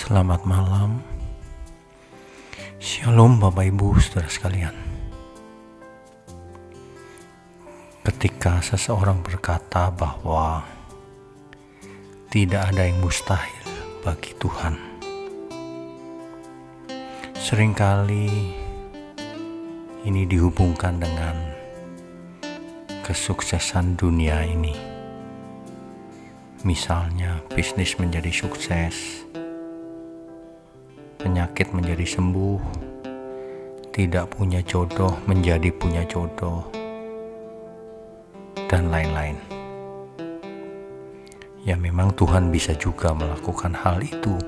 Selamat 0.00 0.48
malam. 0.48 1.04
Shalom 2.80 3.36
Bapak 3.36 3.68
Ibu 3.68 4.00
Saudara 4.00 4.32
sekalian. 4.32 4.72
Ketika 8.00 8.64
seseorang 8.64 9.20
berkata 9.20 9.92
bahwa 9.92 10.64
tidak 12.32 12.72
ada 12.72 12.88
yang 12.88 12.96
mustahil 13.04 13.68
bagi 14.00 14.32
Tuhan. 14.40 14.80
Seringkali 17.36 18.28
ini 20.08 20.22
dihubungkan 20.24 20.96
dengan 20.96 21.36
kesuksesan 23.04 24.00
dunia 24.00 24.48
ini. 24.48 24.72
Misalnya 26.64 27.44
bisnis 27.52 28.00
menjadi 28.00 28.32
sukses, 28.32 29.28
penyakit 31.20 31.70
menjadi 31.76 32.02
sembuh, 32.02 32.60
tidak 33.92 34.32
punya 34.34 34.64
jodoh 34.64 35.12
menjadi 35.28 35.68
punya 35.76 36.02
jodoh, 36.08 36.64
dan 38.66 38.88
lain-lain. 38.88 39.36
Ya, 41.60 41.76
memang 41.76 42.16
Tuhan 42.16 42.48
bisa 42.48 42.72
juga 42.72 43.12
melakukan 43.12 43.76
hal 43.76 44.00
itu, 44.00 44.40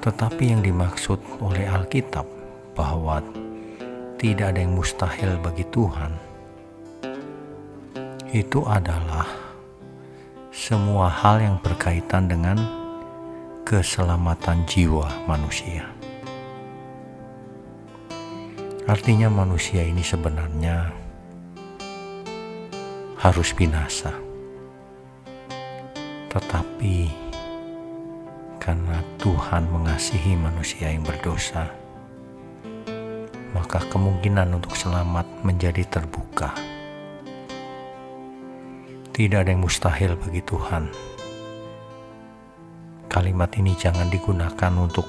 tetapi 0.00 0.56
yang 0.56 0.64
dimaksud 0.64 1.20
oleh 1.44 1.68
Alkitab 1.68 2.24
bahwa 2.72 3.20
tidak 4.16 4.56
ada 4.56 4.60
yang 4.64 4.74
mustahil 4.74 5.36
bagi 5.44 5.62
Tuhan 5.68 6.28
itu 8.28 8.60
adalah 8.68 9.24
semua 10.52 11.08
hal 11.08 11.40
yang 11.40 11.56
berkaitan 11.64 12.28
dengan 12.28 12.77
keselamatan 13.68 14.64
jiwa 14.64 15.28
manusia. 15.28 15.84
Artinya, 18.88 19.28
manusia 19.28 19.84
ini 19.84 20.00
sebenarnya 20.00 20.88
harus 23.20 23.52
binasa, 23.52 24.16
tetapi 26.32 27.12
karena 28.56 29.04
Tuhan 29.20 29.68
mengasihi 29.68 30.32
manusia 30.32 30.88
yang 30.88 31.04
berdosa, 31.04 31.68
maka 33.52 33.84
kemungkinan 33.92 34.48
untuk 34.56 34.72
selamat 34.80 35.28
menjadi 35.44 35.84
terbuka. 35.84 36.56
Tidak 39.12 39.36
ada 39.44 39.52
yang 39.52 39.60
mustahil 39.60 40.16
bagi 40.16 40.40
Tuhan 40.40 41.17
kalimat 43.18 43.50
ini 43.58 43.74
jangan 43.74 44.06
digunakan 44.06 44.72
untuk 44.78 45.02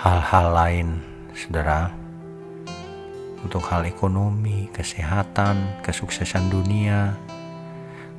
hal-hal 0.00 0.48
lain, 0.48 0.88
saudara. 1.36 1.92
Untuk 3.44 3.60
hal 3.68 3.84
ekonomi, 3.84 4.72
kesehatan, 4.72 5.84
kesuksesan 5.84 6.48
dunia, 6.48 7.12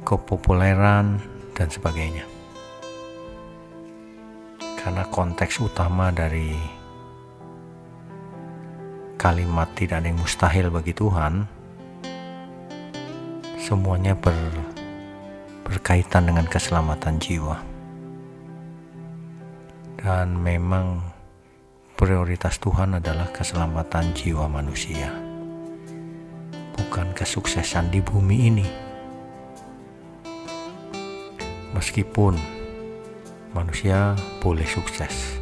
kepopuleran, 0.06 1.18
dan 1.58 1.68
sebagainya. 1.74 2.22
Karena 4.78 5.02
konteks 5.10 5.58
utama 5.58 6.14
dari 6.14 6.54
kalimat 9.18 9.74
tidak 9.74 10.06
ada 10.06 10.08
yang 10.14 10.22
mustahil 10.22 10.70
bagi 10.70 10.94
Tuhan, 10.94 11.50
semuanya 13.58 14.14
ber, 14.14 14.38
berkaitan 15.66 16.30
dengan 16.30 16.46
keselamatan 16.46 17.18
jiwa 17.18 17.69
dan 20.00 20.40
memang 20.40 21.04
prioritas 22.00 22.56
Tuhan 22.64 22.96
adalah 23.04 23.28
keselamatan 23.36 24.16
jiwa 24.16 24.48
manusia, 24.48 25.12
bukan 26.80 27.12
kesuksesan 27.12 27.92
di 27.92 28.00
bumi 28.00 28.38
ini. 28.48 28.68
Meskipun 31.76 32.40
manusia 33.52 34.16
boleh 34.40 34.64
sukses, 34.64 35.36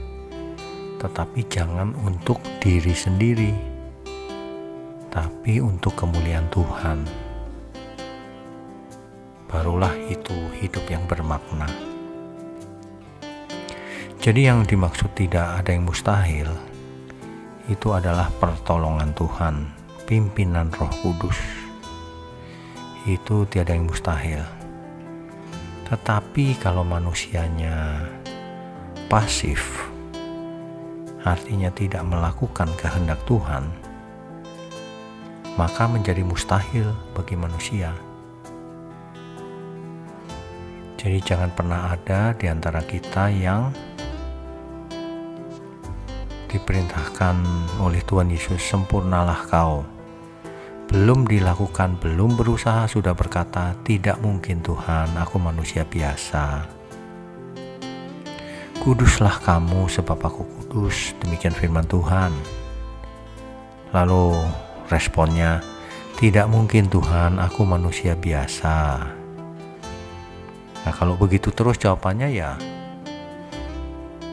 tetapi 0.97 1.45
jangan 1.45 1.93
untuk 2.01 2.41
diri 2.57 2.97
sendiri, 2.97 3.53
tapi 5.13 5.61
untuk 5.61 5.93
kemuliaan 5.93 6.49
Tuhan. 6.49 7.05
Barulah 9.47 9.93
itu 10.09 10.35
hidup 10.59 10.83
yang 10.89 11.05
bermakna. 11.05 11.96
Jadi 14.27 14.43
yang 14.43 14.67
dimaksud 14.67 15.15
tidak 15.15 15.63
ada 15.63 15.71
yang 15.71 15.87
mustahil 15.87 16.51
itu 17.71 17.95
adalah 17.95 18.27
pertolongan 18.43 19.15
Tuhan, 19.15 19.71
pimpinan 20.03 20.67
Roh 20.75 20.91
Kudus. 20.99 21.39
Itu 23.07 23.47
tiada 23.47 23.71
yang 23.71 23.87
mustahil. 23.87 24.43
Tetapi 25.87 26.59
kalau 26.59 26.83
manusianya 26.83 28.03
pasif, 29.07 29.87
artinya 31.23 31.71
tidak 31.71 32.03
melakukan 32.03 32.67
kehendak 32.75 33.23
Tuhan, 33.23 33.71
maka 35.55 35.87
menjadi 35.87 36.27
mustahil 36.27 36.91
bagi 37.15 37.39
manusia. 37.39 37.95
Jadi 40.99 41.23
jangan 41.23 41.47
pernah 41.55 41.95
ada 41.95 42.35
di 42.35 42.51
antara 42.51 42.83
kita 42.83 43.31
yang 43.31 43.71
diperintahkan 46.57 47.37
oleh 47.77 48.01
Tuhan 48.01 48.33
Yesus, 48.33 48.57
sempurnalah 48.57 49.45
kau. 49.45 49.85
Belum 50.89 51.29
dilakukan, 51.29 52.01
belum 52.01 52.33
berusaha, 52.33 52.89
sudah 52.89 53.13
berkata, 53.13 53.77
tidak 53.85 54.17
mungkin 54.25 54.65
Tuhan, 54.65 55.13
aku 55.13 55.37
manusia 55.37 55.85
biasa. 55.85 56.65
Kuduslah 58.81 59.37
kamu 59.45 59.85
sebab 59.85 60.17
aku 60.17 60.41
kudus, 60.57 61.13
demikian 61.21 61.53
firman 61.53 61.85
Tuhan. 61.85 62.33
Lalu 63.93 64.41
responnya, 64.89 65.61
tidak 66.17 66.49
mungkin 66.49 66.89
Tuhan, 66.89 67.37
aku 67.37 67.67
manusia 67.67 68.17
biasa. 68.17 69.05
Nah 70.87 70.93
kalau 70.95 71.19
begitu 71.19 71.51
terus 71.51 71.75
jawabannya 71.77 72.31
ya, 72.31 72.55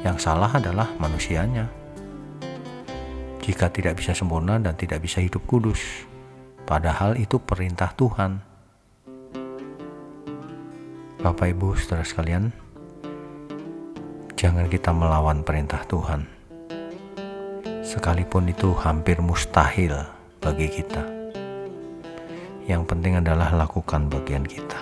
yang 0.07 0.23
salah 0.23 0.55
adalah 0.55 0.95
manusianya 1.03 1.84
jika 3.45 3.69
tidak 3.69 4.01
bisa 4.01 4.17
sempurna 4.17 4.57
dan 4.57 4.73
tidak 4.73 5.05
bisa 5.05 5.21
hidup 5.21 5.45
kudus. 5.45 6.09
Padahal 6.65 7.21
itu 7.21 7.37
perintah 7.37 7.93
Tuhan. 7.93 8.41
Bapak 11.21 11.53
Ibu 11.53 11.77
saudara 11.77 12.05
sekalian, 12.05 12.49
jangan 14.33 14.65
kita 14.73 14.97
melawan 14.97 15.45
perintah 15.45 15.85
Tuhan. 15.85 16.25
Sekalipun 17.85 18.49
itu 18.49 18.73
hampir 18.81 19.21
mustahil 19.21 19.93
bagi 20.41 20.69
kita. 20.73 21.05
Yang 22.65 22.83
penting 22.89 23.21
adalah 23.21 23.53
lakukan 23.53 24.09
bagian 24.09 24.49
kita. 24.49 24.81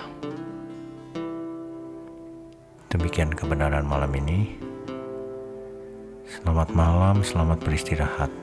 Demikian 2.95 3.35
kebenaran 3.35 3.83
malam 3.83 4.11
ini. 4.15 4.55
Selamat 6.23 6.71
malam, 6.71 7.19
selamat 7.27 7.59
beristirahat. 7.59 8.42